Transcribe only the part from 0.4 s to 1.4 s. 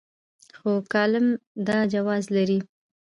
خو کالم